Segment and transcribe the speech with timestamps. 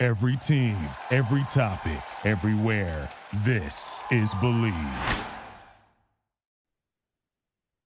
[0.00, 0.76] Every team,
[1.10, 3.10] every topic, everywhere.
[3.44, 5.26] This is Bleav.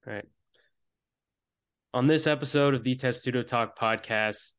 [0.06, 0.26] All right.
[1.94, 4.50] On this episode of the Testudo Talk podcast,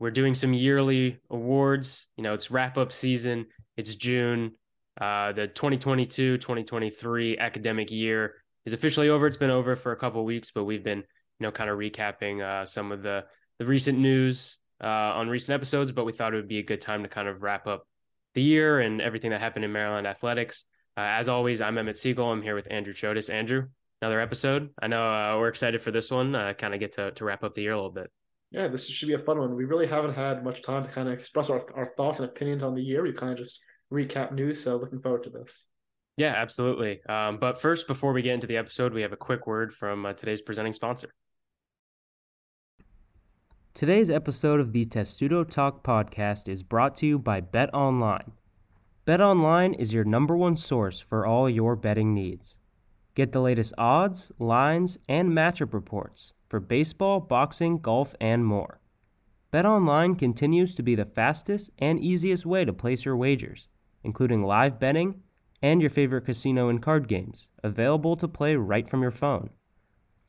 [0.00, 2.08] we're doing some yearly awards.
[2.16, 3.46] You know, it's wrap up season.
[3.76, 4.56] It's June.
[5.00, 8.34] Uh, the 2022 2023 academic year
[8.64, 9.28] is officially over.
[9.28, 11.04] It's been over for a couple weeks, but we've been, you
[11.38, 13.26] know, kind of recapping uh, some of the
[13.60, 15.92] the recent news uh, on recent episodes.
[15.92, 17.86] But we thought it would be a good time to kind of wrap up
[18.34, 20.64] the year and everything that happened in Maryland athletics.
[20.96, 22.30] Uh, as always, I'm Emmett Siegel.
[22.30, 23.32] I'm here with Andrew Chodes.
[23.32, 23.68] Andrew,
[24.00, 24.70] another episode.
[24.80, 26.34] I know uh, we're excited for this one.
[26.34, 28.10] Uh, kind of get to to wrap up the year a little bit.
[28.50, 29.54] Yeah, this should be a fun one.
[29.54, 32.62] We really haven't had much time to kind of express our, our thoughts and opinions
[32.62, 33.02] on the year.
[33.02, 33.60] We kind of just
[33.92, 34.62] recap news.
[34.62, 35.66] So looking forward to this.
[36.16, 37.02] Yeah, absolutely.
[37.08, 40.06] Um, but first, before we get into the episode, we have a quick word from
[40.06, 41.10] uh, today's presenting sponsor.
[43.76, 48.32] Today's episode of the Testudo Talk podcast is brought to you by Bet Online.
[49.04, 52.56] Bet Online is your number one source for all your betting needs.
[53.14, 58.80] Get the latest odds, lines, and matchup reports for baseball, boxing, golf, and more.
[59.52, 63.68] BetOnline continues to be the fastest and easiest way to place your wagers,
[64.02, 65.20] including live betting
[65.60, 69.50] and your favorite casino and card games, available to play right from your phone.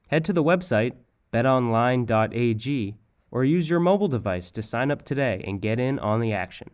[0.09, 0.95] Head to the website
[1.32, 2.98] betonline.ag
[3.31, 6.70] or use your mobile device to sign up today and get in on the action.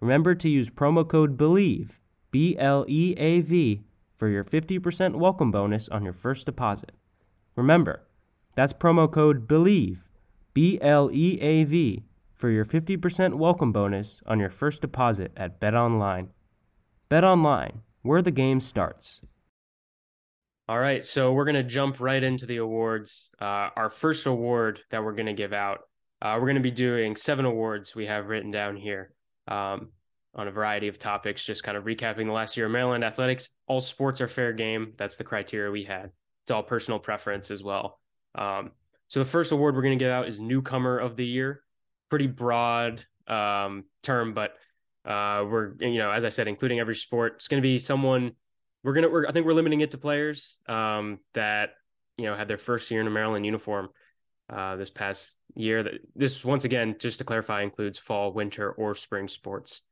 [0.00, 1.98] Remember to use promo code BLEAV,
[2.30, 6.92] B L E A V, for your 50% welcome bonus on your first deposit.
[7.56, 8.02] Remember,
[8.54, 9.98] that's promo code BLEAV,
[10.54, 15.60] B L E A V, for your 50% welcome bonus on your first deposit at
[15.60, 16.28] BetOnline.
[17.08, 19.22] BetOnline, where the game starts.
[20.68, 23.30] All right, so we're going to jump right into the awards.
[23.40, 25.80] Uh, our first award that we're going to give out,
[26.22, 29.12] uh, we're going to be doing seven awards we have written down here
[29.48, 29.88] um,
[30.36, 33.50] on a variety of topics, just kind of recapping the last year of Maryland athletics.
[33.66, 34.92] All sports are fair game.
[34.96, 36.10] That's the criteria we had.
[36.44, 37.98] It's all personal preference as well.
[38.36, 38.70] Um,
[39.08, 41.64] so the first award we're going to give out is newcomer of the year.
[42.08, 44.52] Pretty broad um, term, but
[45.04, 47.34] uh, we're you know as I said, including every sport.
[47.36, 48.32] It's going to be someone.
[48.84, 49.08] We're gonna.
[49.08, 51.70] We're, I think we're limiting it to players um, that
[52.16, 53.88] you know had their first year in a Maryland uniform
[54.52, 55.98] uh, this past year.
[56.14, 59.82] This once again, just to clarify, includes fall, winter, or spring sports.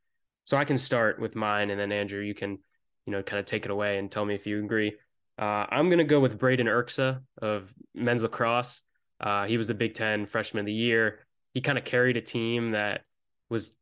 [0.45, 2.59] So I can start with mine, and then Andrew, you can
[3.07, 4.95] you know kind of take it away and tell me if you agree.
[5.39, 8.83] Uh, I'm going to go with Braden Erksa of men's lacrosse.
[9.21, 11.21] Uh, he was the Big Ten freshman of the year.
[11.55, 13.03] He kind of carried a team that
[13.49, 13.77] was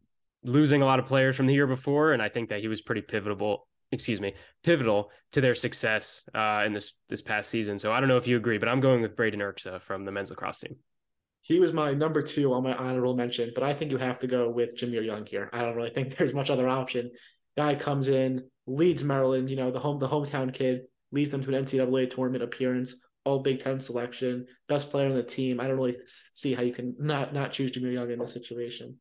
[0.45, 2.81] losing a lot of players from the year before, and I think that he was
[2.81, 3.68] pretty pivotal.
[3.91, 7.78] Excuse me, pivotal to their success uh, in this this past season.
[7.78, 10.12] So I don't know if you agree, but I'm going with Braden Erksa from the
[10.12, 10.76] men's lacrosse team.
[11.43, 14.27] He was my number two on my honorable mention, but I think you have to
[14.27, 15.48] go with Jahmir Young here.
[15.53, 17.10] I don't really think there's much other option.
[17.56, 21.54] Guy comes in, leads Maryland, you know, the home the hometown kid, leads them to
[21.54, 22.94] an NCAA tournament appearance,
[23.25, 25.60] all Big Ten selection, best player on the team.
[25.60, 28.98] I don't really see how you can not not choose Jahmir Young in this situation.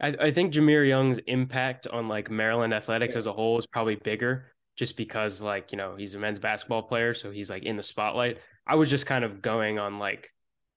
[0.00, 3.18] I, I think Jahmir Young's impact on like Maryland athletics yeah.
[3.18, 6.82] as a whole is probably bigger just because like, you know, he's a men's basketball
[6.82, 8.38] player, so he's like in the spotlight.
[8.66, 10.30] I was just kind of going on like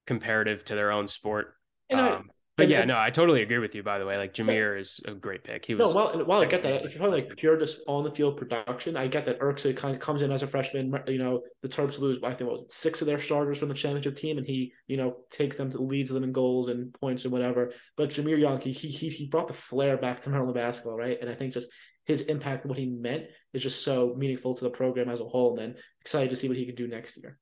[0.08, 1.54] comparative to their own sport.
[1.90, 2.30] And um,
[2.60, 3.84] but yeah, no, I totally agree with you.
[3.84, 5.66] By the way, like Jahmir is a great pick.
[5.66, 5.96] He was no.
[5.96, 8.96] While, while I get that, if you're talking like pure just on the field production,
[8.96, 10.94] I get that Erksa kind of comes in as a freshman.
[11.08, 13.70] You know, the Terps lose, I think, what was it, six of their starters from
[13.70, 16.94] the championship team, and he, you know, takes them to leads them in goals and
[16.94, 17.72] points and whatever.
[17.98, 21.18] But Jahmir Young, he he he brought the flair back to Maryland basketball, right?
[21.20, 21.70] And I think just
[22.06, 25.58] his impact, what he meant, is just so meaningful to the program as a whole.
[25.58, 27.38] And then excited to see what he can do next year.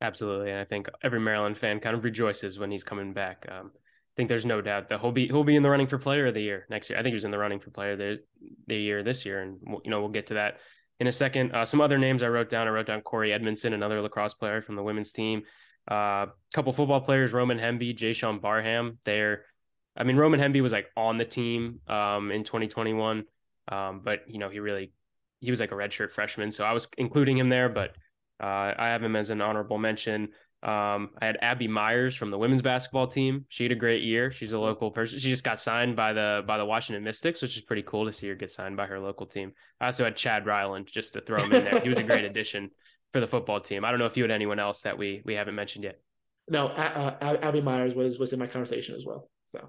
[0.00, 3.46] Absolutely, and I think every Maryland fan kind of rejoices when he's coming back.
[3.50, 3.72] Um,
[4.16, 6.34] think there's no doubt that he'll be he'll be in the running for player of
[6.34, 6.98] the year next year.
[6.98, 8.18] I think he was in the running for player of the,
[8.66, 10.58] the year this year, and you know we'll get to that
[10.98, 11.54] in a second.
[11.54, 12.66] Uh, some other names I wrote down.
[12.66, 15.42] I wrote down Kori Edmondson, another lacrosse player from the women's team.
[15.88, 18.98] A uh, couple football players, Roman Hemby, Jaishawn Barham.
[19.04, 19.44] They're,
[19.96, 23.24] I mean, Roman Hemby was like on the team um, in 2021,
[23.70, 24.92] um, but you know he really
[25.40, 27.90] he was like a redshirt freshman, so I was including him there, but
[28.42, 30.28] uh, I have him as an honorable mention.
[30.66, 33.44] Um, I had Abby Myers from the women's basketball team.
[33.48, 34.32] She had a great year.
[34.32, 35.20] She's a local person.
[35.20, 38.12] She just got signed by the by the Washington Mystics, which is pretty cool to
[38.12, 39.52] see her get signed by her local team.
[39.80, 41.80] I also had Chad Ryland just to throw him in there.
[41.80, 42.70] he was a great addition
[43.12, 43.84] for the football team.
[43.84, 46.00] I don't know if you had anyone else that we we haven't mentioned yet.
[46.48, 49.30] No, uh, Abby Myers was was in my conversation as well.
[49.46, 49.68] So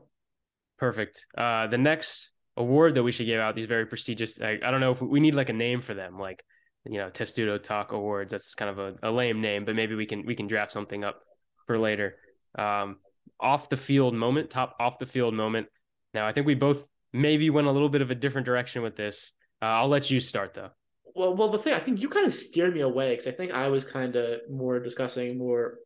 [0.80, 1.28] perfect.
[1.38, 4.42] Uh, the next award that we should give out these very prestigious.
[4.42, 6.44] I, I don't know if we need like a name for them, like
[6.86, 8.32] you know Testudo Talk Awards.
[8.32, 11.04] That's kind of a, a lame name, but maybe we can we can draft something
[11.04, 11.22] up
[11.66, 12.16] for later.
[12.58, 12.98] Um,
[13.40, 15.68] off the field moment, top off the field moment.
[16.14, 18.96] Now I think we both maybe went a little bit of a different direction with
[18.96, 19.34] this.
[19.62, 20.70] Uh, I'll let you start though.
[21.16, 23.52] Well, well, the thing I think you kind of steered me away because I think
[23.52, 25.80] I was kind of more discussing more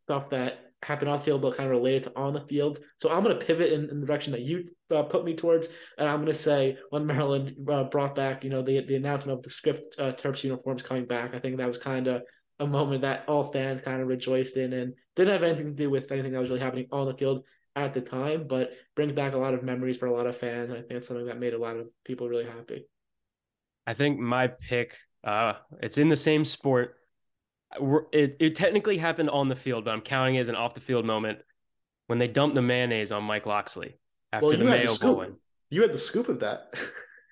[0.00, 2.78] stuff that happened off field, but kind of related to on the field.
[2.98, 5.68] So I'm going to pivot in, in, the direction that you uh, put me towards,
[5.98, 9.38] and I'm going to say when Maryland uh, brought back, you know, the the announcement
[9.38, 11.34] of the script uh, Terps uniforms coming back.
[11.34, 12.22] I think that was kind of
[12.58, 15.90] a moment that all fans kind of rejoiced in, and didn't have anything to do
[15.90, 17.44] with anything that was really happening on the field
[17.74, 20.70] at the time, but brings back a lot of memories for a lot of fans.
[20.70, 22.86] I think it's something that made a lot of people really happy.
[23.86, 26.96] I think my pick, uh, it's in the same sport
[28.12, 30.80] it, it technically happened on the field, but I'm counting it as an off the
[30.80, 31.38] field moment
[32.06, 33.98] when they dumped the mayonnaise on Mike Locksley
[34.32, 35.36] after well, the Mayo the Bowl win.
[35.70, 36.74] You had the scoop of that.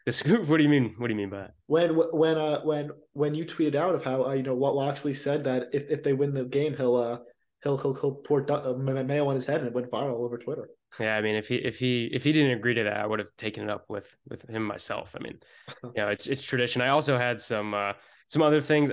[0.06, 0.48] The scoop?
[0.48, 0.94] What do you mean?
[0.98, 1.54] What do you mean by that?
[1.66, 5.14] When when uh when when you tweeted out of how uh, you know what Loxley
[5.14, 7.19] said that if, if they win the game he'll uh
[7.62, 10.69] he'll he'll, he'll pour uh, mayo on his head and it went viral over Twitter.
[11.00, 13.19] Yeah, I mean, if he if he if he didn't agree to that, I would
[13.19, 15.14] have taken it up with with him myself.
[15.19, 15.38] I mean,
[15.82, 16.82] you know, it's it's tradition.
[16.82, 17.94] I also had some uh
[18.28, 18.90] some other things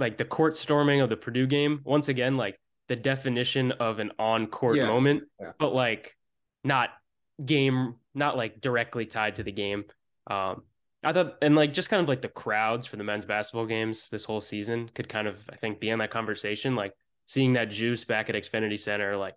[0.00, 2.58] like the court storming of the Purdue game, once again, like
[2.88, 4.86] the definition of an on court yeah.
[4.86, 5.52] moment, yeah.
[5.58, 6.16] but like
[6.64, 6.90] not
[7.44, 9.84] game, not like directly tied to the game.
[10.26, 10.62] Um,
[11.02, 14.10] I thought, and like just kind of like the crowds for the men's basketball games
[14.10, 16.74] this whole season could kind of, I think, be in that conversation.
[16.74, 16.94] Like
[17.26, 19.36] seeing that juice back at Xfinity Center, like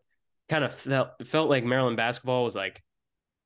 [0.50, 2.81] kind of felt felt like Maryland basketball was like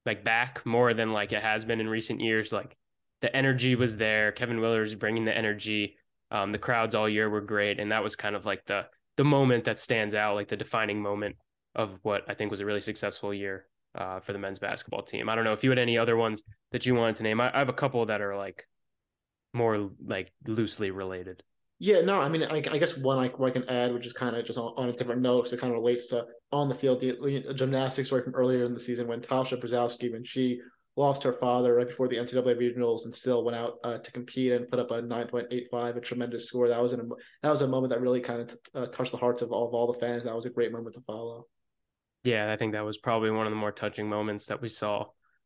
[0.06, 2.52] like back more than like it has been in recent years.
[2.52, 2.76] Like
[3.22, 4.32] the energy was there.
[4.32, 5.98] Kevin Willard bringing the energy.
[6.32, 8.86] Um, the crowds all year were great, and that was kind of like the
[9.16, 11.36] the moment that stands out, like the defining moment
[11.76, 13.66] of what I think was a really successful year
[13.96, 15.30] uh, for the men's basketball team.
[15.30, 17.42] I don't know if you had any other ones that you wanted to name.
[17.42, 18.68] I, I have a couple that are like
[19.54, 21.44] more like loosely related.
[21.80, 24.36] Yeah, no, I mean, I, I guess one I, I can add, which is kind
[24.36, 26.76] of just on, on, a different note, because it kind of relates to on the
[26.76, 30.60] field, the, the gymnastics story from earlier in the season when Tasha Brzezowski, when she
[30.98, 34.52] lost her father right before the NCAA regionals and still went out uh, to compete
[34.52, 36.68] and put up a 9.85, a tremendous score.
[36.68, 37.10] That was an
[37.44, 39.68] that was a moment that really kind of t- uh, touched the hearts of all,
[39.68, 40.24] of all the fans.
[40.24, 41.48] That was a great moment to follow.
[42.24, 45.06] Yeah, I think that was probably one of the more touching moments that we saw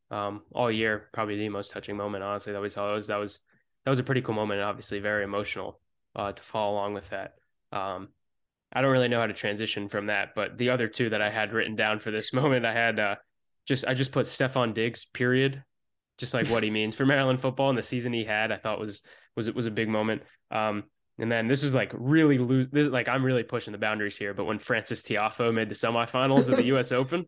[0.10, 1.10] um, all year.
[1.14, 2.88] Probably the most touching moment, honestly, that we saw.
[2.88, 3.42] That was that was
[3.84, 4.62] that was a pretty cool moment.
[4.62, 5.82] Obviously, very emotional
[6.16, 7.34] uh, to follow along with that.
[7.74, 8.10] Um,
[8.72, 11.30] I don't really know how to transition from that, but the other two that I
[11.30, 13.16] had written down for this moment, I had uh,
[13.72, 15.64] just I just put Stefon Diggs, period.
[16.18, 18.80] Just like what he means for Maryland football and the season he had, I thought
[18.80, 19.02] was
[19.36, 20.24] was it was a big moment.
[20.52, 20.84] Um,
[21.18, 22.68] and then this is like really lose.
[22.70, 24.34] This is like I'm really pushing the boundaries here.
[24.34, 26.92] But when Frances Tiafoe made the semifinals of the U.S.
[27.02, 27.26] Open,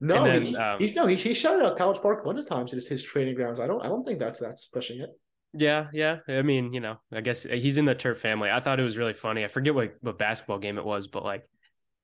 [0.00, 2.72] no, then, he, um, he, no, he, he shut out College Park one of times.
[2.72, 3.58] His his training grounds.
[3.58, 5.10] I don't I don't think that's that's pushing it.
[5.54, 6.18] Yeah, yeah.
[6.28, 8.50] I mean, you know, I guess he's in the Terp family.
[8.50, 9.44] I thought it was really funny.
[9.44, 11.48] I forget what what basketball game it was, but like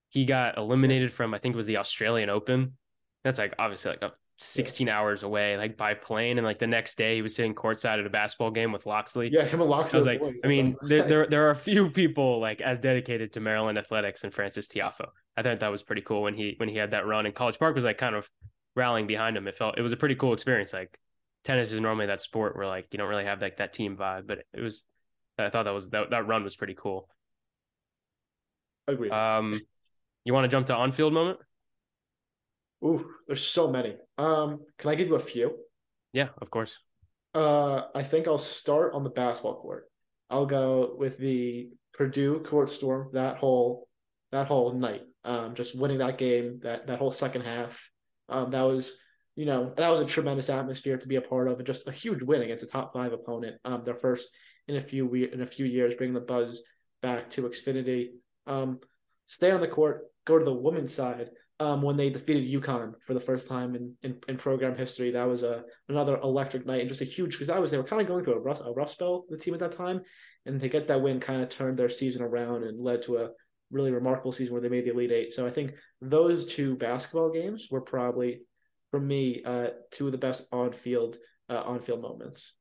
[0.09, 2.79] he got eliminated from I think it was the Australian Open
[3.25, 4.99] that's like obviously like a 16 yeah.
[4.99, 6.39] hours away, like by plane.
[6.39, 9.31] And like the next day, he was sitting courtside at a basketball game with Locksley.
[9.33, 9.97] Yeah, him and Locksley.
[9.97, 10.41] I was like, boys.
[10.45, 14.25] I mean, there, there, there are a few people like as dedicated to Maryland athletics
[14.25, 15.09] and Frances Tiafoe.
[15.37, 17.27] I thought that was pretty cool when he when he had that run.
[17.27, 18.29] And College Park was like kind of
[18.75, 19.47] rallying behind him.
[19.47, 20.73] It felt it was a pretty cool experience.
[20.73, 20.99] Like
[21.45, 24.27] tennis is normally that sport where like you don't really have like that team vibe,
[24.27, 24.85] but it was.
[25.39, 27.09] I thought that was that that run was pretty cool.
[28.87, 29.13] Agreed.
[29.13, 29.61] Um,
[30.25, 31.39] you want to jump to on field moment?
[32.85, 33.97] Ooh, there's so many.
[34.19, 35.57] Um, can I give you a few?
[36.13, 36.79] Yeah, of course.
[37.35, 39.89] Uh, I think I'll start on the basketball court.
[40.29, 43.89] I'll go with the Purdue court storm that whole
[44.33, 45.03] that whole night.
[45.25, 47.89] Um, just winning that game, that that whole second half.
[48.29, 48.93] Um, that was
[49.37, 51.93] you know that was a tremendous atmosphere to be a part of, and just a
[51.93, 53.57] huge win against a top five opponent.
[53.65, 54.29] Um, their first
[54.69, 56.63] in a few we- in a few years, bringing the buzz
[57.03, 58.11] back to Xfinity.
[58.47, 58.81] Um,
[59.27, 60.07] stay on the court.
[60.25, 61.31] Go to the women's side
[61.63, 65.13] um, when they defeated UConn for the first time in, in, in, program history.
[65.13, 67.85] That was a another electric night and just a huge because that was they were
[67.85, 70.01] kind of going through a rough a rough spell the team at that time,
[70.45, 73.31] and to get that win kind of turned their season around and led to a
[73.71, 75.33] really remarkable season where they made the Elite Eight.
[75.33, 78.41] So I think those two basketball games were probably
[78.91, 81.17] for me uh, two of the best on field
[81.49, 82.55] uh, on field moments.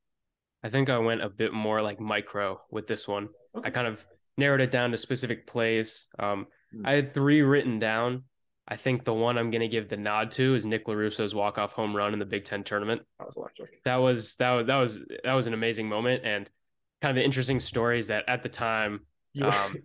[0.63, 3.29] I think I went a bit more like micro with this one.
[3.55, 3.67] Okay.
[3.67, 4.05] I kind of
[4.37, 6.05] narrowed it down to specific plays.
[6.19, 6.85] Um, Hmm.
[6.85, 8.23] I had three written down.
[8.71, 11.57] I think the one I'm going to give the nod to is Nick Lorusso's walk
[11.57, 13.01] off home run in the Big Ten tournament.
[13.19, 13.83] That was electric.
[13.83, 16.49] That was that was that was that was an amazing moment and
[17.01, 19.01] kind of the interesting story is that at the time
[19.41, 19.75] um,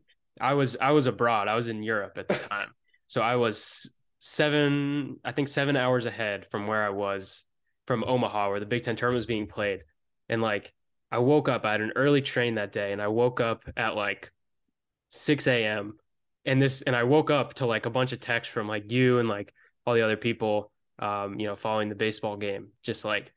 [0.40, 1.48] I was I was abroad.
[1.48, 2.68] I was in Europe at the time,
[3.08, 3.90] so I was
[4.20, 7.44] seven I think seven hours ahead from where I was
[7.86, 9.80] from Omaha, where the Big Ten tournament was being played,
[10.28, 10.72] and like
[11.10, 11.64] I woke up.
[11.64, 14.30] I had an early train that day, and I woke up at like
[15.08, 15.98] six a.m.
[16.46, 19.18] and this and I woke up to like a bunch of texts from like you
[19.18, 19.52] and like
[19.86, 23.32] all the other people, um, you know, following the baseball game, just like,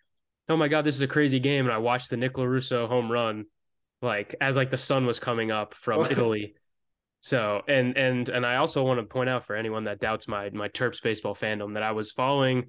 [0.48, 3.12] oh my god, this is a crazy game, and I watched the Nick Lorusso home
[3.12, 3.46] run
[4.02, 6.56] like as like the sun was coming up from Italy.
[7.20, 10.50] So and and and I also want to point out for anyone that doubts my
[10.52, 12.68] my Terps baseball fandom that I was following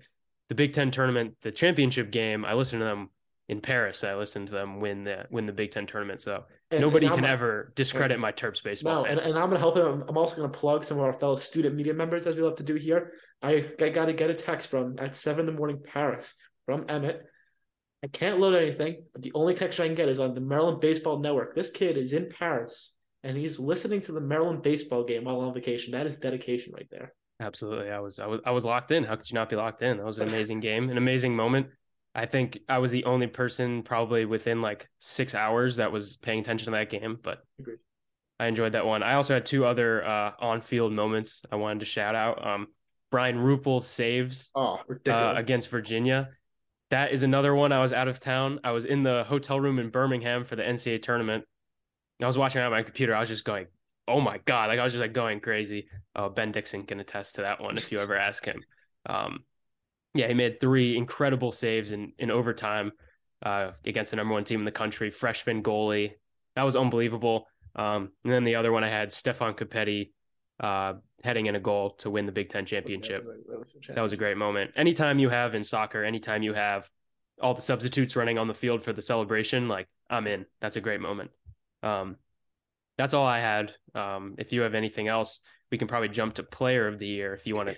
[0.48, 2.44] the Big Ten tournament, the championship game.
[2.44, 3.10] I listened to them
[3.50, 4.04] in Paris.
[4.04, 6.20] I listened to them win the win the Big Ten tournament.
[6.20, 9.18] So And- nobody and can I'm- ever discredit my Terps baseball No, fan.
[9.18, 10.04] and, and I'm gonna help him.
[10.08, 12.62] I'm also gonna plug some of our fellow student media members as we love to
[12.62, 13.12] do here.
[13.42, 16.34] I, I got to get a text from at seven in the morning Paris
[16.66, 17.22] from Emmett.
[18.04, 20.80] I can't load anything, but the only connection I can get is on the Maryland
[20.80, 21.54] Baseball Network.
[21.54, 22.92] This kid is in Paris
[23.24, 25.92] and he's listening to the Maryland baseball game while on vacation.
[25.92, 27.14] That is dedication right there.
[27.40, 27.90] Absolutely.
[27.90, 29.02] I was I was I was locked in.
[29.04, 29.96] How could you not be locked in?
[29.96, 31.66] That was an amazing game, an amazing moment.
[32.20, 36.40] I think I was the only person probably within like six hours that was paying
[36.40, 37.78] attention to that game, but Agreed.
[38.38, 39.02] I enjoyed that one.
[39.02, 42.46] I also had two other uh, on-field moments I wanted to shout out.
[42.46, 42.66] Um,
[43.10, 46.28] Brian Rupel's saves Oh, uh, against Virginia.
[46.90, 47.72] That is another one.
[47.72, 48.60] I was out of town.
[48.64, 51.44] I was in the hotel room in Birmingham for the NCAA tournament.
[52.20, 53.14] I was watching it on my computer.
[53.14, 53.66] I was just going,
[54.06, 55.88] "Oh my god!" Like I was just like going crazy.
[56.14, 58.62] Uh, ben Dixon can attest to that one if you ever ask him.
[59.06, 59.44] Um,
[60.14, 62.92] yeah, he made three incredible saves in in overtime
[63.44, 65.10] uh, against the number one team in the country.
[65.10, 66.12] Freshman goalie,
[66.56, 67.46] that was unbelievable.
[67.76, 70.10] Um, and then the other one I had Stefan Copetti
[70.58, 73.24] uh, heading in a goal to win the Big Ten championship
[73.94, 74.72] that was a great moment.
[74.76, 76.90] Anytime you have in soccer, anytime you have
[77.40, 80.46] all the substitutes running on the field for the celebration, like I'm in.
[80.60, 81.30] That's a great moment.
[81.82, 82.16] Um,
[82.98, 83.72] that's all I had.
[83.94, 85.40] Um, if you have anything else,
[85.70, 87.76] we can probably jump to player of the year if you want to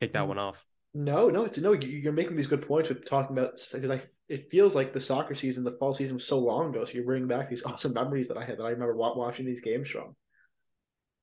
[0.00, 0.64] take that one off.
[0.92, 1.72] No, no, it's no.
[1.72, 4.00] you- You're making these good points with talking about because I.
[4.28, 6.84] It feels like the soccer season, the fall season was so long ago.
[6.84, 9.60] So you're bringing back these awesome memories that I had that I remember watching these
[9.60, 10.14] games from.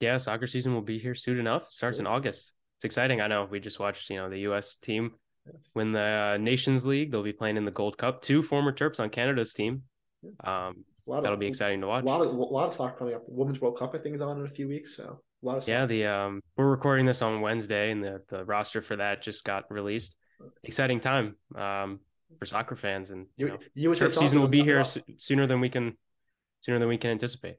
[0.01, 1.63] Yeah, soccer season will be here soon enough.
[1.63, 2.51] It starts in August.
[2.77, 3.21] It's exciting.
[3.21, 3.47] I know.
[3.49, 4.75] We just watched, you know, the U.S.
[4.75, 5.13] team
[5.45, 5.71] Yes.
[5.73, 7.11] win the uh, Nations League.
[7.11, 8.21] They'll be playing in the Gold Cup.
[8.21, 9.83] Two former Terps on Canada's team.
[10.21, 10.33] Yes.
[10.43, 12.03] Um, A lot of- that'll be exciting to watch.
[12.03, 13.23] A lot of a lot of soccer coming up.
[13.27, 14.97] Women's World Cup I think is on in a few weeks.
[14.97, 18.43] So a lot of Yeah, the um we're recording this on Wednesday and the the
[18.45, 20.15] roster for that just got released.
[20.63, 21.99] Exciting time um
[22.37, 25.59] for soccer fans and you You, know, turf season will be here so- sooner than
[25.59, 25.97] we can
[26.61, 27.55] sooner than we can anticipate.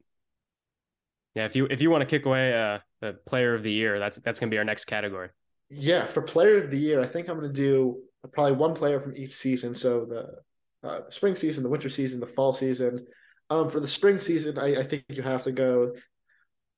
[1.34, 3.98] Yeah, if you if you want to kick away uh the player of the year,
[3.98, 5.30] that's that's going to be our next category.
[5.70, 8.00] Yeah, for player of the year, I think I'm going to do
[8.32, 9.74] probably one player from each season.
[9.74, 13.06] So the uh, spring season, the winter season, the fall season.
[13.50, 15.92] Um, for the spring season, I, I think you have to go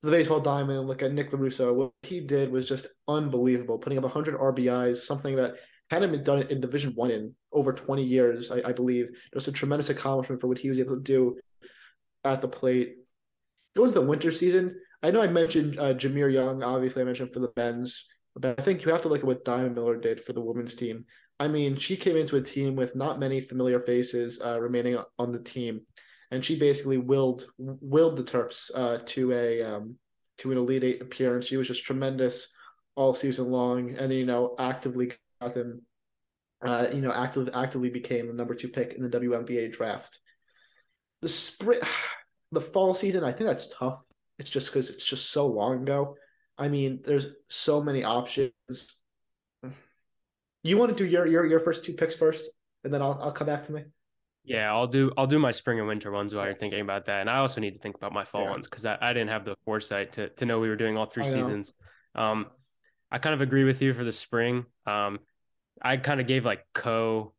[0.00, 1.74] to the baseball diamond and look at Nick Lorusso.
[1.74, 5.54] What he did was just unbelievable, putting up 100 RBIs, something that
[5.90, 9.08] hadn't been done in Division One in over 20 years, I, I believe.
[9.34, 11.38] Just a tremendous accomplishment for what he was able to do
[12.24, 12.96] at the plate.
[13.74, 14.76] It was the winter season.
[15.02, 16.62] I know I mentioned uh, Jahmir Young.
[16.62, 18.06] Obviously, I mentioned for the Bens.
[18.34, 20.74] But I think you have to look at what Diamond Miller did for the women's
[20.74, 21.04] team.
[21.38, 25.32] I mean, she came into a team with not many familiar faces uh, remaining on
[25.32, 25.80] the team,
[26.30, 29.96] and she basically willed willed the Terps uh, to a um,
[30.38, 31.46] to an Elite Eight appearance.
[31.46, 32.48] She was just tremendous
[32.94, 35.82] all season long, and you know actively got them.
[36.64, 40.18] Uh, you know, actively actively became the number two pick in the WNBA draft.
[41.22, 41.80] The spring,
[42.52, 44.00] the fall season, I think that's tough.
[44.38, 46.16] It's just because it's just so long ago.
[46.56, 48.52] I mean, there's so many options.
[50.62, 52.50] You want to do your your your first two picks first,
[52.84, 53.84] and then I'll I'll come back to me.
[54.50, 57.20] Yeah, I'll do I'll do my spring and winter ones while you're thinking about that,
[57.20, 58.50] and I also need to think about my fall Yeah.
[58.50, 61.06] ones because I, I didn't have the foresight to to know we were doing all
[61.06, 61.34] three I know.
[61.34, 61.72] seasons.
[62.16, 62.46] Um,
[63.12, 64.66] I kind of agree with you for the spring.
[64.86, 65.20] Um,
[65.80, 67.32] I kind of gave like co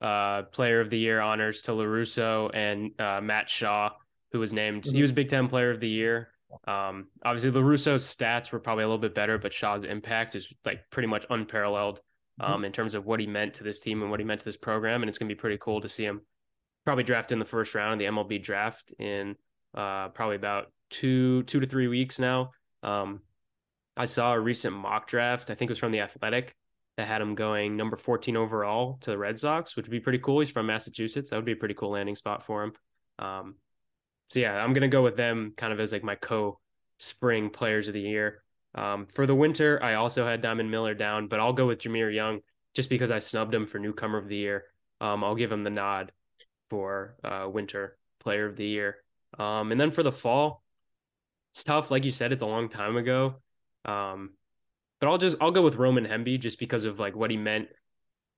[0.00, 3.90] uh player of the year honors to Lorusso and uh, Matt Shaw,
[4.32, 4.86] who was named.
[4.86, 5.00] He Mhm.
[5.02, 6.28] was Big Ten Player of the Year.
[6.66, 10.88] Um, obviously Lorusso's stats were probably a little bit better, but Shaw's impact is like
[10.90, 12.00] pretty much unparalleled
[12.40, 14.44] um, in terms of what he meant to this team and what he meant to
[14.46, 15.02] this program.
[15.02, 16.22] And it's going to be pretty cool to see him
[16.86, 19.36] probably draft in the first round of the MLB draft in
[19.74, 22.52] uh, probably about two two to three weeks now.
[22.82, 23.20] Um,
[23.96, 25.50] I saw a recent mock draft.
[25.50, 26.54] I think it was from the Athletic
[26.96, 30.20] that had him going number 14 overall to the Red Sox, which would be pretty
[30.20, 30.38] cool.
[30.38, 31.30] He's from Massachusetts.
[31.30, 32.72] That would be a pretty cool landing spot for him.
[33.18, 33.56] Um,
[34.30, 36.60] so yeah, I'm gonna go with them kind of as like my co
[36.98, 38.42] spring players of the year.
[38.76, 42.14] Um, for the winter, I also had Diamond Miller down, but I'll go with Jahmir
[42.14, 42.40] Young
[42.74, 44.64] just because I snubbed him for newcomer of the year.
[45.00, 46.12] Um, I'll give him the nod
[46.70, 48.96] for uh, winter player of the year.
[49.38, 50.62] Um, and then for the fall,
[51.52, 51.90] it's tough.
[51.90, 53.36] Like you said, it's a long time ago.
[53.84, 54.30] Um,
[55.00, 57.68] but I'll just I'll go with Roman Hemby just because of like what he meant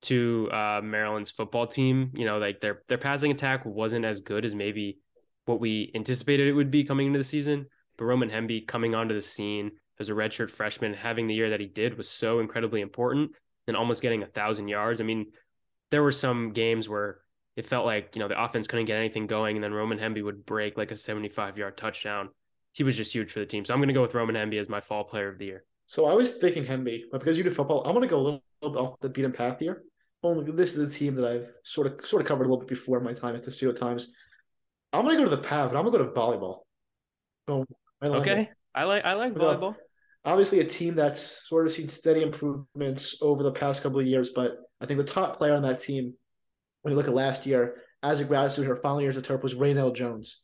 [0.03, 2.11] to uh, Maryland's football team.
[2.13, 4.99] You know, like their their passing attack wasn't as good as maybe
[5.45, 7.67] what we anticipated it would be coming into the season.
[7.97, 11.59] But Roman Hemby coming onto the scene as a redshirt freshman, having the year that
[11.59, 13.31] he did was so incredibly important
[13.67, 15.01] and almost getting a thousand yards.
[15.01, 15.27] I mean,
[15.91, 17.19] there were some games where
[17.59, 20.23] it felt like, you know, the offense couldn't get anything going and then Roman Hemby
[20.23, 22.29] would break like a 75 yard touchdown.
[22.71, 23.65] He was just huge for the team.
[23.65, 25.65] So I'm going to go with Roman Hemby as my fall player of the year.
[25.85, 28.21] So I was thinking Hemby, but because you do football, I'm going to go a
[28.21, 29.83] little, little bit off the beaten path here.
[30.23, 32.69] Only this is a team that I've sort of sort of covered a little bit
[32.69, 34.13] before my time at the Testudo Times.
[34.93, 36.59] I'm going to go to the path, but I'm going to go to volleyball.
[37.49, 37.65] Oh,
[38.01, 38.49] okay.
[38.73, 39.75] I like I like uh, volleyball.
[40.23, 44.29] Obviously, a team that's sort of seen steady improvements over the past couple of years,
[44.29, 46.13] but I think the top player on that team,
[46.81, 49.21] when you look at last year, as a grad student, her final year as a
[49.21, 50.43] Terp was Rainelle Jones.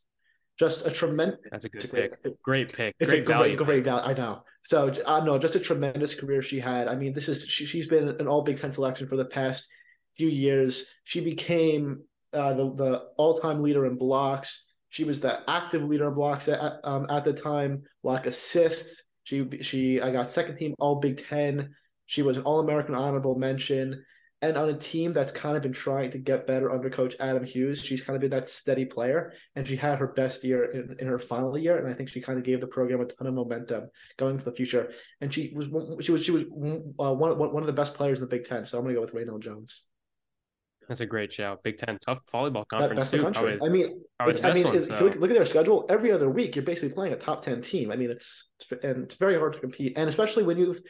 [0.58, 1.38] Just a tremendous.
[1.50, 2.42] That's a good pick.
[2.42, 2.94] Great pick.
[2.98, 3.56] It's great a value.
[3.56, 4.08] Great, great value.
[4.08, 4.42] I know.
[4.62, 6.88] So I uh, know, just a tremendous career she had.
[6.88, 9.68] I mean, this is she, she's been an All Big Ten selection for the past
[10.16, 10.84] few years.
[11.04, 12.02] She became
[12.32, 14.64] uh, the the all time leader in blocks.
[14.88, 17.82] She was the active leader in blocks at um, at the time.
[18.02, 19.02] Block assists.
[19.24, 21.74] She she I got second team All Big Ten.
[22.06, 24.02] She was an All American honorable mention
[24.42, 27.42] and on a team that's kind of been trying to get better under coach Adam
[27.42, 30.96] Hughes, she's kind of been that steady player and she had her best year in,
[30.98, 31.78] in her final year.
[31.78, 33.88] And I think she kind of gave the program a ton of momentum
[34.18, 34.92] going into the future.
[35.22, 35.68] And she was,
[36.04, 38.66] she was, she was uh, one, one of the best players in the Big Ten.
[38.66, 39.84] So I'm going to go with Rainelle Jones.
[40.86, 41.62] That's a great shout.
[41.64, 43.22] Big Ten, tough volleyball conference too.
[43.22, 44.94] Probably, I mean, I mean, one, so.
[44.94, 47.44] if you look, look, at their schedule, every other week you're basically playing a top
[47.44, 47.90] ten team.
[47.90, 50.80] I mean, it's, it's and it's very hard to compete, and especially when you have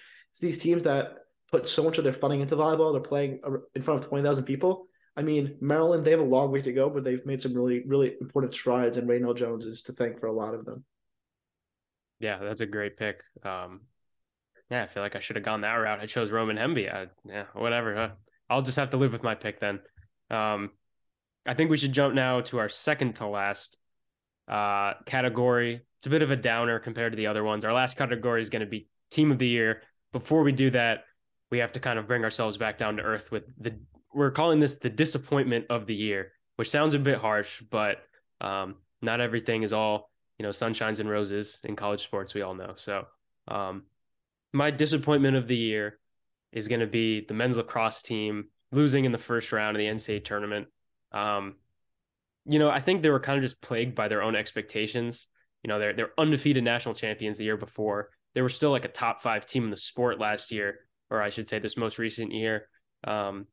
[0.40, 1.14] these teams that
[1.50, 2.92] put so much of their funding into volleyball.
[2.92, 3.40] They're playing
[3.74, 4.86] in front of 20,000 people.
[5.16, 7.82] I mean, Maryland, they have a long way to go, but they've made some really,
[7.86, 10.84] really important strides, and Rainelle Jones is to thank for a lot of them.
[12.20, 13.22] Yeah, that's a great pick.
[13.42, 13.82] Um,
[14.70, 16.00] yeah, I feel like I should have gone that route.
[16.00, 16.92] I chose Roman Hemby.
[16.92, 18.12] I, yeah, whatever.
[18.50, 19.80] I'll just have to live with my pick then.
[20.30, 20.70] Um,
[21.46, 23.78] I think we should jump now to our second to last
[24.48, 25.82] uh, category.
[25.98, 27.64] It's a bit of a downer compared to the other ones.
[27.64, 29.82] Our last category is going to be Team of the Year.
[30.12, 31.04] Before we do that,
[31.50, 33.74] we have to kind of bring ourselves back down to earth with the
[34.12, 37.98] we're calling this the disappointment of the year, which sounds a bit harsh, but
[38.40, 42.34] um, not everything is all you know sunshines and roses in college sports.
[42.34, 42.72] We all know.
[42.76, 43.06] So
[43.48, 43.84] um,
[44.52, 45.98] my disappointment of the year
[46.52, 49.86] is going to be the men's lacrosse team losing in the first round of the
[49.86, 50.68] NCAA tournament.
[51.12, 51.56] Um,
[52.46, 55.28] you know, I think they were kind of just plagued by their own expectations.
[55.62, 58.10] You know, they're they're undefeated national champions the year before.
[58.34, 61.30] They were still like a top five team in the sport last year or I
[61.30, 62.68] should say this most recent year.
[63.04, 63.46] Um,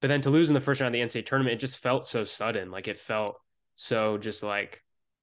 [0.00, 2.06] but then to lose in the first round of the NCAA tournament, it just felt
[2.06, 2.70] so sudden.
[2.70, 3.36] Like it felt
[3.76, 4.82] so just like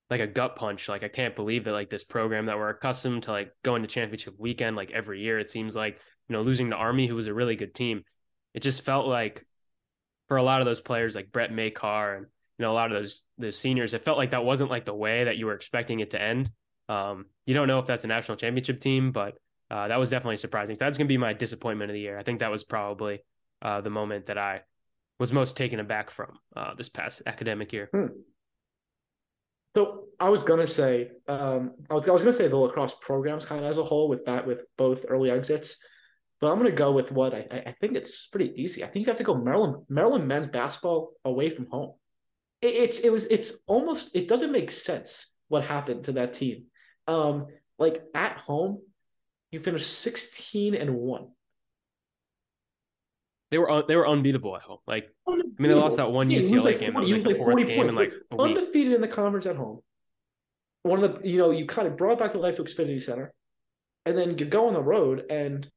[0.10, 0.88] like a gut punch.
[0.88, 3.88] Like I can't believe that like this program that we're accustomed to like going to
[3.88, 5.40] championship weekend like every year.
[5.40, 8.04] It seems like you know losing to Army, who was a really good team.
[8.54, 9.46] It just felt like
[10.28, 12.26] for a lot of those players like Brett Makar and
[12.58, 14.94] you know a lot of those those seniors, it felt like that wasn't like the
[14.94, 16.52] way that you were expecting it to end.
[16.90, 19.36] Um, you don't know if that's a national championship team, but
[19.70, 20.78] uh, that was definitely surprising.
[20.80, 22.18] That's going to be my disappointment of the year.
[22.18, 23.20] I think that was probably
[23.62, 24.62] uh, the moment that I
[25.20, 27.90] was most taken aback from uh, this past academic year.
[27.92, 28.08] Hmm.
[29.76, 33.46] So I was gonna say, um, I was, I was gonna say the lacrosse programs
[33.46, 35.78] kind of as a whole with that with both early exits,
[36.42, 38.84] but I'm gonna go with what I, I think it's pretty easy.
[38.84, 41.94] I think you have to go Maryland Maryland men's basketball away from home.
[42.62, 46.66] It, it's it was it's almost it doesn't make sense what happened to that team.
[47.08, 47.46] Um,
[47.78, 48.82] like at home,
[49.52, 51.28] you finished 16 and 1.
[53.50, 54.80] They were they were unbeatable at home.
[54.86, 56.94] Like I mean, they lost that one yeah, UCLA like game.
[56.94, 59.80] 40, like the fourth game points, in like undefeated in the conference at home.
[60.84, 63.34] One of the you know you kind of brought back the life to Xfinity Center,
[64.06, 65.70] and then you go on the road and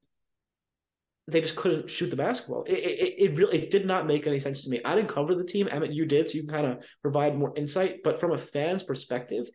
[1.29, 2.65] they just couldn't shoot the basketball.
[2.65, 4.81] It, it, it really it did not make any sense to me.
[4.85, 5.69] I didn't cover the team.
[5.71, 8.01] Emmett, you did, so you can kind of provide more insight.
[8.03, 9.49] But from a fan's perspective,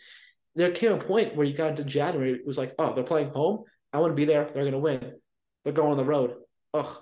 [0.55, 2.31] there came a point where you got into January.
[2.31, 3.65] It was like, oh, they're playing home.
[3.95, 4.43] I want to be there.
[4.43, 5.13] They're going to win.
[5.63, 6.35] They're going on the road.
[6.73, 6.97] Ugh,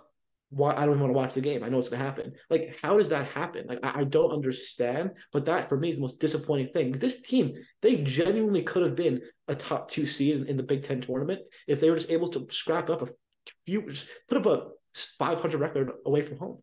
[0.51, 0.73] why?
[0.73, 1.63] I don't even want to watch the game.
[1.63, 2.33] I know what's going to happen.
[2.51, 3.65] Like, how does that happen?
[3.67, 5.11] Like, I, I don't understand.
[5.31, 6.91] But that for me is the most disappointing thing.
[6.91, 10.83] This team, they genuinely could have been a top two seed in, in the Big
[10.83, 13.07] Ten tournament if they were just able to scrap up a
[13.65, 13.91] few,
[14.29, 14.67] put up a
[15.17, 16.59] 500 record away from home.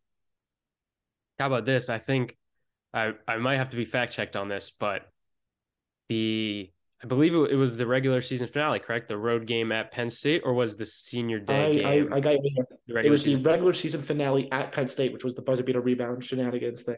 [1.41, 1.89] How about this?
[1.89, 2.37] I think
[2.95, 5.03] I I might have to be fact checked on this, but
[6.09, 6.71] the
[7.03, 9.09] I believe it, was the regular season finale, correct?
[9.09, 12.13] The road game at Penn State, or was the senior day I, game?
[12.13, 12.65] I, I got you.
[12.89, 16.23] It was the regular season finale at Penn State, which was the buzzer beater rebound
[16.23, 16.97] shenanigans thing.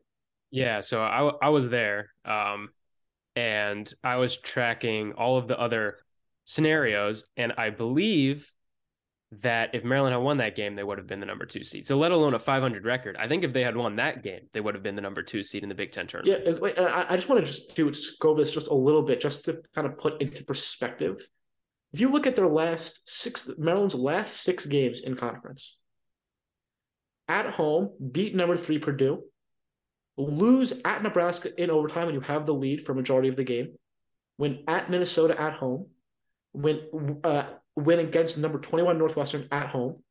[0.51, 2.71] Yeah, so I I was there, um,
[3.37, 5.89] and I was tracking all of the other
[6.45, 8.53] scenarios, and I believe
[9.41, 11.87] that if Maryland had won that game, they would have been the number two seed.
[11.87, 13.17] So let alone a 500 record.
[13.19, 15.43] I think if they had won that game, they would have been the number two
[15.43, 16.45] seed in the Big Ten tournament.
[16.47, 18.75] Yeah, wait, I, I just want to just do just go over this just a
[18.75, 21.27] little bit, just to kind of put into perspective.
[21.93, 25.79] If you look at their last six, Maryland's last six games in conference,
[27.29, 29.23] at home, beat number three Purdue,
[30.19, 33.75] lose at Nebraska in overtime when you have the lead for majority of the game,
[34.37, 35.87] win at Minnesota at home,
[36.53, 37.45] win uh,
[37.77, 40.03] win against number 21 Northwestern at home,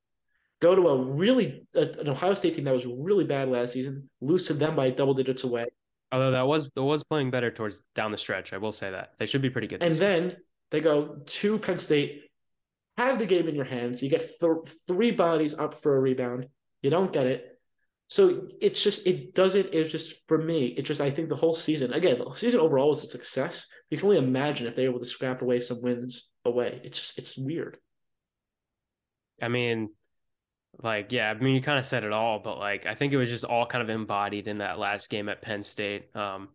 [0.62, 4.44] go to a really an Ohio State team that was really bad last season, lose
[4.44, 5.66] to them by double digits away.
[6.12, 9.14] Although that was that was playing better towards down the stretch, I will say that
[9.18, 9.82] they should be pretty good.
[9.82, 10.38] And then
[10.70, 12.24] they go to Penn State,
[12.98, 14.02] have the game in your hands.
[14.02, 16.48] You get th- three bodies up for a rebound.
[16.82, 17.48] You don't get it.
[18.08, 19.70] So it's just it doesn't.
[19.72, 20.68] It's just for me.
[20.78, 22.20] It just I think the whole season again.
[22.20, 23.66] The season overall was a success.
[23.90, 26.82] You can only imagine if they were able to scrap away some wins away.
[26.84, 27.78] It's just it's weird.
[29.42, 29.90] I mean,
[30.82, 33.18] like yeah, I mean you kind of said it all, but like I think it
[33.18, 36.16] was just all kind of embodied in that last game at Penn State.
[36.16, 36.50] Um,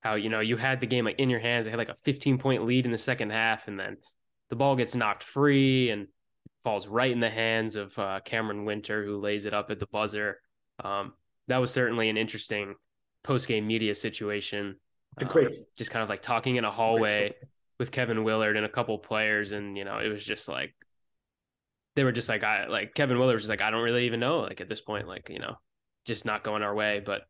[0.00, 1.66] how you know you had the game like in your hands.
[1.66, 3.96] They had like a 15 point lead in the second half, and then
[4.50, 6.08] the ball gets knocked free and
[6.62, 9.86] falls right in the hands of uh, Camren Wynter, who lays it up at the
[9.86, 10.40] buzzer.
[10.82, 11.14] Um,
[11.48, 12.74] that was certainly an interesting
[13.22, 14.76] post game media situation.
[15.20, 15.26] Um,
[15.76, 17.34] just kind of like talking in a hallway
[17.78, 20.74] with Kevin Willard and a couple players, and you know, it was just like
[21.98, 24.20] they were just like I like Kevin Willard was just like I don't really even
[24.20, 25.56] know like at this point like you know
[26.06, 27.22] just not going our way, but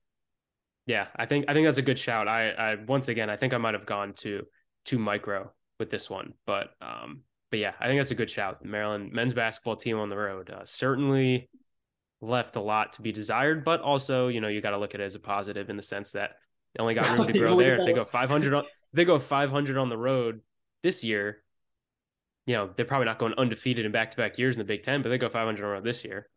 [0.86, 2.28] yeah, I think I think that's a good shout.
[2.28, 4.46] I I once again I think I might have gone to
[4.84, 8.64] too micro with this one, but um but yeah, I think that's a good shout.
[8.64, 11.48] Maryland men's basketball team on the road uh, certainly
[12.20, 15.00] left a lot to be desired, but also you know you got to look at
[15.00, 16.32] it as a positive in the sense that
[16.74, 17.76] they only got room to grow there.
[17.76, 20.40] If they go 500 on they go 500 on the road
[20.82, 21.42] this year,
[22.46, 24.82] you know, they're probably not going undefeated in back to back years in the Big
[24.82, 26.28] Ten, but they go 500 on the road this year.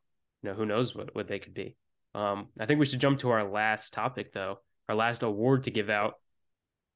[0.44, 1.76] You know, who knows what, what they could be.
[2.14, 4.60] Um, I think we should jump to our last topic, though,
[4.90, 6.16] our last award to give out.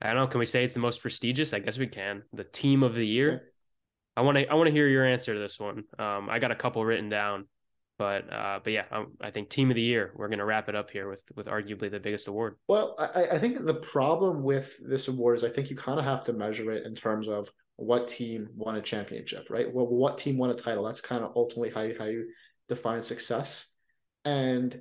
[0.02, 0.28] I don't know.
[0.28, 1.54] Can we say it's the most prestigious?
[1.54, 2.24] I guess we can.
[2.34, 3.54] The team of the year.
[4.18, 4.48] I want to.
[4.48, 5.86] I want to hear your answer to this one.
[5.98, 7.48] Um, I got a couple written down.
[7.98, 10.12] But uh, but yeah, um, I think team of the year.
[10.16, 12.56] We're going to wrap it up here with with arguably the biggest award.
[12.68, 16.06] Well, I, I think the problem with this award is I think you kind of
[16.06, 19.74] have to measure it in terms of what team won a championship, right?
[19.74, 20.84] Well, what team won a title?
[20.84, 22.28] That's kind of ultimately how you how you
[22.68, 23.72] define success.
[24.26, 24.80] And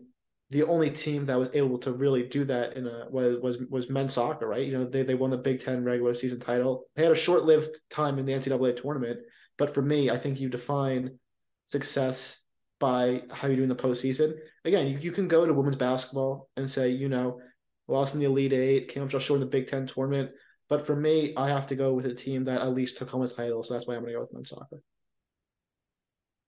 [0.50, 3.90] the only team that was able to really do that in a was was was
[3.90, 4.66] men's soccer, right?
[4.66, 6.86] You know, they they won the Big Ten regular season title.
[6.96, 9.20] They had a short lived time in the NCAA tournament,
[9.56, 11.18] but for me, I think you define
[11.66, 12.40] success
[12.80, 14.34] by how you do in the postseason.
[14.64, 17.40] Again, you, you can go to women's basketball and say, you know,
[17.88, 20.30] lost in the Elite Eight, came up just short in the Big Ten tournament.
[20.68, 23.22] But for me, I have to go with a team that at least took home
[23.22, 23.62] a title.
[23.62, 24.82] So that's why I'm going to go with men's soccer.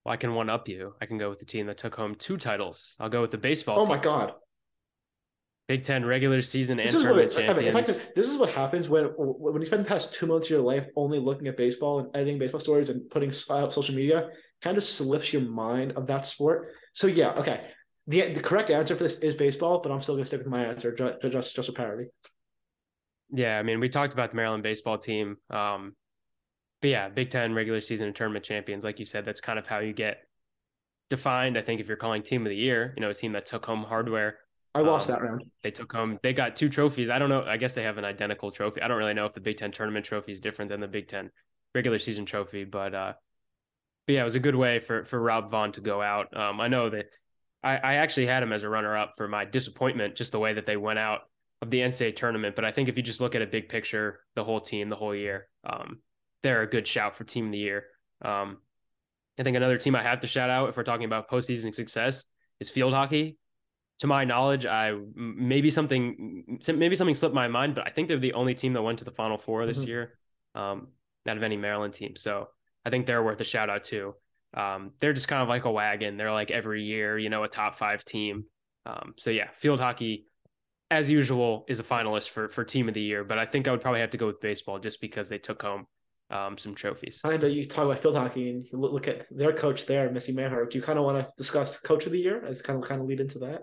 [0.05, 0.95] Well, I can one up you.
[1.01, 2.97] I can go with the team that took home two titles.
[3.01, 3.81] I'll go with the baseball.
[3.81, 3.97] Oh team.
[3.97, 4.33] my god!
[5.69, 7.75] Big Ten regular season and tournament champions.
[7.75, 10.53] I mean, this is what happens when when you spend the past two months of
[10.53, 13.97] your life only looking at baseball and editing baseball stories and putting out uh, social
[13.97, 14.29] media
[14.62, 16.73] kind of slips your mind of that sport.
[16.92, 17.69] So yeah, okay.
[18.07, 20.64] The the correct answer for this is baseball, but I'm still gonna stick with my
[20.64, 22.09] answer just just, just a parody.
[23.33, 25.37] Yeah, I mean, we talked about the Maryland baseball team.
[25.51, 25.97] Um,
[26.81, 29.66] but yeah, Big Ten regular season and tournament champions, like you said, that's kind of
[29.66, 30.19] how you get
[31.11, 31.59] defined.
[31.59, 33.66] I think if you're calling team of the year, you know, a team that took
[33.66, 34.38] home hardware.
[34.75, 35.45] I lost um, that round.
[35.62, 36.19] They took home.
[36.23, 37.11] They got two trophies.
[37.11, 37.42] I don't know.
[37.45, 38.83] I guess they have an identical trophy.
[38.83, 41.09] I don't really know if the Big Ten tournament trophy is different than the Big
[41.09, 41.31] Ten
[41.75, 43.12] regular season trophy, but uh,
[44.07, 46.35] but yeah, it was a good way for for Rob Vaughn to go out.
[46.37, 47.07] Um, I know that
[47.62, 50.55] I, I actually had him as a runner up for my disappointment, just the way
[50.55, 51.23] that they went out
[51.62, 52.55] of the NCAA tournament.
[52.55, 54.97] But I think if you just look at a big picture, the whole team, the
[54.97, 55.99] whole year, um,
[56.42, 57.85] they're a good shout for team of the year.
[58.23, 58.59] Um,
[59.38, 62.25] I think another team I have to shout out if we're talking about postseason success
[62.61, 63.37] is field hockey.
[64.01, 68.19] To my knowledge, I maybe something maybe something slipped my mind, but I think they're
[68.19, 69.88] the only team that went to the Final Four this mm-hmm.
[69.88, 70.19] year,
[70.55, 70.88] um,
[71.27, 72.14] out of any Maryland team.
[72.14, 72.49] So
[72.87, 74.14] I think they're worth a shout out too.
[74.55, 76.16] Um, they're just kind of like a wagon.
[76.16, 78.44] They're like every year, you know, a top five team.
[78.87, 80.27] Um, so yeah, field hockey,
[80.90, 83.25] as usual, is a finalist for for team of the year.
[83.25, 85.61] But I think I would probably have to go with baseball just because they took
[85.61, 85.87] home
[86.31, 87.20] um, some trophies.
[87.25, 90.33] I know you talk about field hockey and you look at their coach there, Missy
[90.33, 90.70] Meharg.
[90.70, 93.01] Do you kind of want to discuss coach of the year as kind of kind
[93.01, 93.62] of lead into that?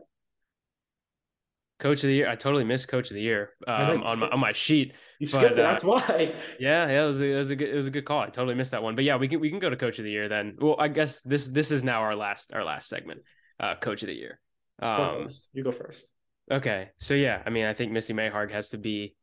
[1.83, 2.29] Coach of the year.
[2.29, 4.93] I totally missed Coach of the year um, on my on my sheet.
[5.19, 5.65] You skipped But, it.
[5.65, 6.33] uh, That's why.
[6.57, 8.21] Yeah, yeah, it was a, it was a good it was a good call.
[8.21, 8.95] I totally missed that one.
[8.95, 10.55] But yeah, we can we can go to Coach of the year then.
[10.59, 13.21] Well, I guess this this is now our last our last segment.
[13.59, 14.39] Uh, Coach of the year.
[14.81, 15.49] Um, first.
[15.51, 16.09] You go first.
[16.49, 16.89] Okay.
[16.99, 19.15] So yeah, I mean, I think Missy Meharg has to be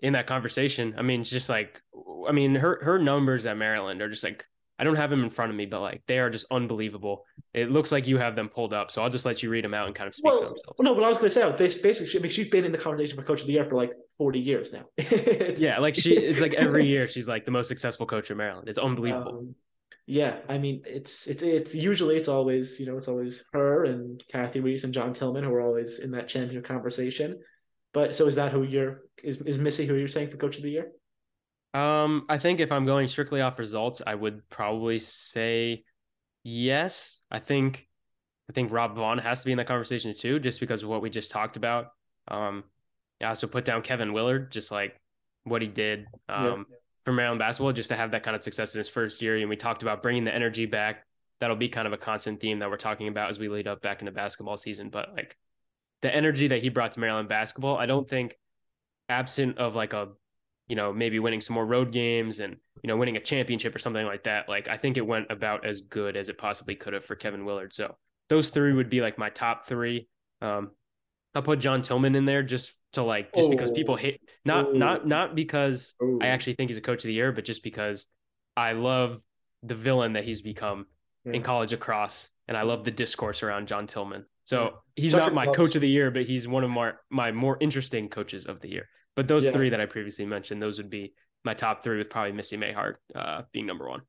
[0.00, 0.94] in that conversation.
[0.98, 1.80] I mean, it's just like
[2.28, 4.46] I mean, her her numbers at Maryland are just like
[4.78, 7.24] I don't have them in front of me, but like they are just unbelievable.
[7.52, 9.74] It looks like you have them pulled up, so I'll just let you read them
[9.74, 10.76] out and kind of speak for Well, themselves.
[10.80, 12.72] no, what I was going to say, bas- basically, she, I mean, she's been in
[12.72, 14.84] the conversation for Coach of the Year for like 40 years now.
[15.56, 18.68] Yeah, like she it's like every year she's like the most successful coach in Maryland.
[18.68, 19.38] It's unbelievable.
[19.38, 19.54] Um,
[20.06, 24.22] yeah, I mean, it's it's it's usually it's always you know it's always her and
[24.30, 27.38] Cathy Reese and John Tillman who are always in that champion conversation.
[27.94, 30.62] But so is that who you're is is Missy who you're saying for Coach of
[30.64, 30.88] the Year?
[31.74, 35.84] Um, I think if I'm going strictly off results, I would probably say
[36.44, 37.20] yes.
[37.30, 37.88] I think
[38.48, 41.02] I think Rob Vaughn has to be in that conversation too, just because of what
[41.02, 41.88] we just talked about.
[42.28, 42.64] Um,
[43.20, 45.00] I also put down Kevin Willard, just like
[45.44, 46.76] what he did um, Yeah.
[47.04, 49.36] for Maryland basketball, just to have that kind of success in his first year.
[49.36, 51.04] And we talked about bringing the energy back.
[51.40, 53.82] That'll be kind of a constant theme that we're talking about as we lead up
[53.82, 54.90] back into basketball season.
[54.90, 55.36] But like
[56.02, 58.36] the energy that he brought to Maryland basketball, I don't think
[59.08, 60.08] absent of like a
[60.68, 63.78] you know, maybe winning some more road games and, you know, winning a championship or
[63.78, 64.48] something like that.
[64.48, 67.44] Like, I think it went about as good as it possibly could have for Kevin
[67.44, 67.74] Willard.
[67.74, 67.96] So
[68.28, 70.08] those three would be like my top three.
[70.40, 70.70] Um,
[71.34, 73.74] I'll put John Tillman in there just to like, just because Oh.
[73.74, 74.72] people hate, not, Oh.
[74.72, 76.18] not, not because Oh.
[76.22, 78.06] I actually think he's a coach of the year, but just because
[78.56, 79.20] I love
[79.62, 80.86] the villain that he's become
[81.24, 82.30] in college across.
[82.48, 84.26] And I love the discourse around John Tillman.
[84.44, 87.32] So he's Such not my coach of the year, but he's one of my, my
[87.32, 88.88] more interesting coaches of the year.
[89.16, 89.52] But those Yeah.
[89.52, 92.94] three that I previously mentioned, those would be my top three, with probably Missy Meharg
[93.14, 94.02] uh, being number one.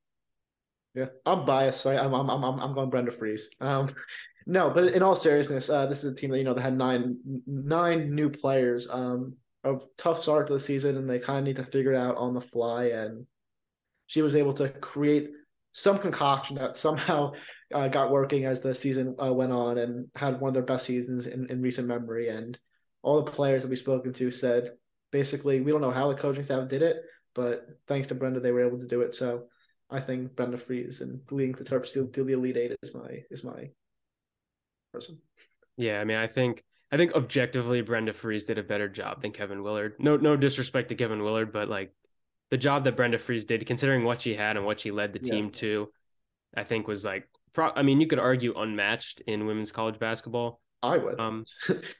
[0.94, 1.82] Yeah, I'm biased.
[1.82, 3.48] So I'm I'm I'm I'm I'm going Brenda Frese.
[3.60, 3.94] Um,
[4.46, 6.78] no, but in all seriousness, uh, this is a team that you know that had
[6.78, 8.88] nine nine new players.
[8.90, 11.98] Um, a tough start to the season, and they kind of need to figure it
[11.98, 12.86] out on the fly.
[12.86, 13.26] And
[14.08, 15.32] she was able to create
[15.74, 17.34] some concoction that somehow
[17.74, 20.86] uh, got working as the season uh, went on, and had one of their best
[20.86, 22.30] seasons in, in recent memory.
[22.30, 22.58] And
[23.02, 24.72] all the players that we've spoken to said
[25.18, 26.98] basically, we don't know how the coaching staff did it,
[27.34, 29.16] but thanks to Brenda, they were able to do it.
[29.16, 29.46] So.
[29.88, 33.24] I think Brenda Frese and leading the Terps to, to the Elite Eight is my
[33.30, 33.70] is my
[34.92, 35.22] person.
[35.78, 39.32] Yeah, I mean, I think I think objectively, Brenda Frese did a better job than
[39.32, 39.94] Kevin Willard.
[40.00, 41.94] No, no disrespect to Kevin Willard, but like
[42.50, 45.20] the job that Brenda Frese did, considering what she had and what she led the
[45.20, 45.60] team Yes.
[45.60, 45.92] to,
[46.58, 50.62] I think was like, pro- I mean, you could argue unmatched in women's college basketball.
[50.82, 51.20] I would.
[51.20, 51.46] Um,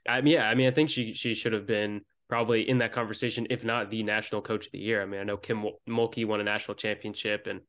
[0.10, 2.92] I mean, yeah, I mean, I think she she should have been probably in that
[2.92, 5.02] conversation, if not the national coach of the year.
[5.02, 7.62] I mean, I know Kim Mulkey won a national championship, and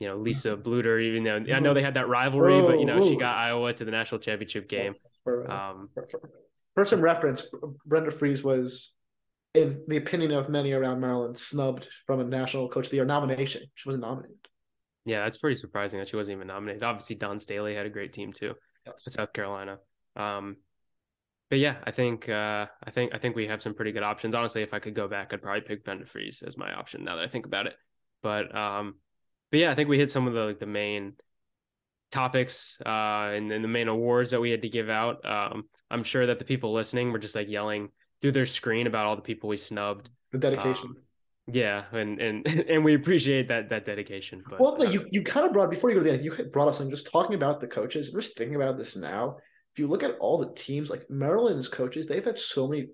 [0.00, 1.00] you know Lisa Bluder.
[1.02, 3.84] Even though I know they had that rivalry, but you know she got Iowa to
[3.84, 4.94] the national championship game.
[5.22, 6.20] For, Um, for, for,
[6.74, 7.46] for some reference,
[7.86, 8.92] Brenda Frese was,
[9.54, 13.04] in the opinion of many around Maryland, snubbed from a National Coach of the Year
[13.04, 13.62] nomination.
[13.74, 14.36] She wasn't nominated.
[15.04, 16.82] yeah, that's pretty surprising that she wasn't even nominated.
[16.82, 18.54] Obviously, Dawn Staley had a great team too
[18.86, 18.94] Yes.
[19.08, 19.78] South Carolina.
[20.16, 20.56] Um,
[21.50, 24.34] but yeah, I think uh, I think I think we have some pretty good options.
[24.34, 27.16] Honestly, if I could go back, I'd probably pick Brenda Frese as my option now
[27.16, 27.74] that I think about it.
[28.22, 28.96] But um,
[29.50, 31.14] but yeah, I think we hit some of the like the main
[32.10, 35.24] topics uh and, and the main awards that we had to give out.
[35.24, 39.06] Um, I'm sure that the people listening were just like yelling through their screen about
[39.06, 40.10] all the people we snubbed.
[40.32, 40.94] The dedication.
[41.46, 44.42] Yeah, and and and we appreciate that that dedication.
[44.48, 46.24] But well, no, uh, you you kind of brought before you go to the end.
[46.24, 48.08] You brought us on just talking about the coaches.
[48.08, 49.36] I'm just thinking about this now.
[49.74, 52.88] If you look at all the teams, like Maryland's coaches, they've had so many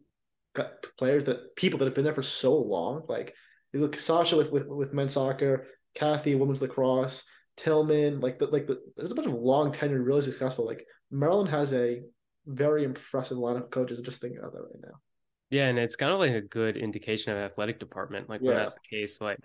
[0.99, 3.03] players that people that have been there for so long.
[3.09, 3.35] Like
[3.73, 7.23] you look Sasho with with, with men's soccer, Cathy women's lacrosse,
[7.57, 8.21] Tillman.
[8.21, 10.67] Like the like the there's a bunch of long tenured, really successful.
[10.67, 12.01] Like Maryland has a
[12.47, 13.99] very impressive lineup of coaches.
[13.99, 14.99] I'm just thinking about that right now.
[15.51, 18.29] Yeah, and it's kind of like a good indication of athletic department.
[18.29, 18.61] Like when Yeah.
[18.61, 19.39] that's the case, like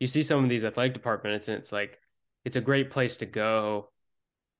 [0.00, 1.98] you see some of these athletic departments, and it's like
[2.44, 3.90] it's a great place to go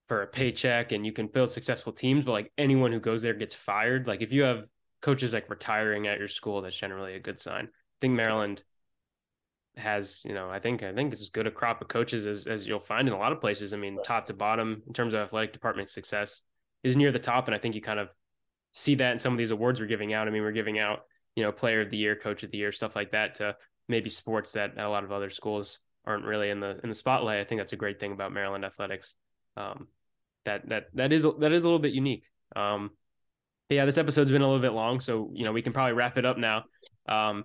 [0.06, 2.24] for a paycheck, and you can build successful teams.
[2.24, 4.06] But like anyone who goes there gets fired.
[4.06, 4.66] Like if you have
[5.00, 7.66] coaches like retiring at your school, that's generally a good sign.
[7.66, 8.62] I think Maryland
[9.76, 12.46] has, you know, I think I think it's as good a crop of coaches as
[12.46, 13.72] as you'll find in a lot of places.
[13.72, 16.42] I mean, top to bottom in terms of athletic department success
[16.82, 18.08] is near the top, and I think you kind of
[18.72, 20.28] see that in some of these awards we're giving out.
[20.28, 21.00] I mean, we're giving out,
[21.36, 23.56] you know, player of the year, coach of the year, stuff like that to
[23.88, 27.40] maybe sports that a lot of other schools aren't really in the in the spotlight.
[27.40, 29.14] I think that's a great thing about Maryland athletics.
[29.56, 29.88] Um,
[30.44, 32.24] that that that is that is a little bit unique.
[32.54, 32.90] Um,
[33.70, 36.18] yeah, this episode's been a little bit long, so you know we can probably wrap
[36.18, 36.64] it up now.
[37.08, 37.44] Um,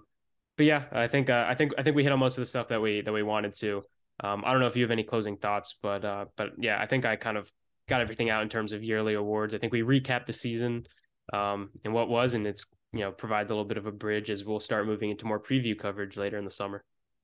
[0.57, 2.45] but yeah, I think uh, I think I think we hit on most of the
[2.45, 3.81] stuff that we that we wanted to.
[4.21, 6.85] Um, I don't know if you have any closing thoughts, but uh, but yeah, I
[6.85, 7.49] think I kind of
[7.87, 9.55] got everything out in terms of yearly awards.
[9.55, 10.85] I think we recapped the season
[11.31, 14.29] um, in what was, and it's you know provides a little bit of a bridge
[14.29, 16.83] as we'll start moving into more preview coverage later in the summer.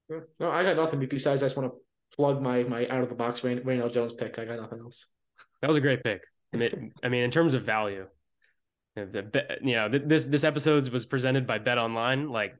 [0.10, 1.78] No, I got nothing besides I just want to
[2.16, 4.38] plug my my out of the box Rainelle Jones pick.
[4.40, 5.08] I got nothing else.
[5.62, 6.22] That was a great pick.
[6.54, 8.08] I mean, I mean in terms of value,
[8.96, 12.30] the you know this this episode was presented by Bet Online.
[12.30, 12.56] Like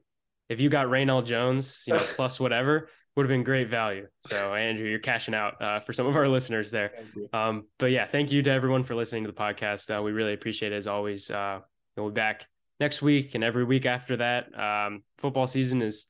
[0.48, 4.06] if you got Rainelle Jones, you know plus whatever would have been great value.
[4.20, 6.92] So Andrew, you're cashing out uh, for some of our listeners there.
[7.32, 9.96] Um, but yeah, thank you to everyone for listening to the podcast.
[9.96, 11.30] Uh, we really appreciate it as always.
[11.30, 11.60] Uh,
[11.96, 12.46] we'll be back
[12.78, 14.58] next week and every week after that.
[14.58, 16.06] Um, football season is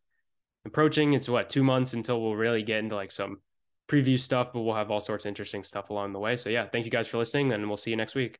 [0.66, 1.12] approaching.
[1.14, 3.40] It's what two months until we'll really get into like some
[3.88, 6.36] preview stuff, but we'll have all sorts of interesting stuff along the way.
[6.36, 8.38] So yeah, thank you guys for listening, and we'll see you next week.